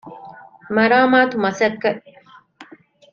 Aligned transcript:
މަރާމާތު 0.75 1.35
މަސައްކަތް 1.43 2.03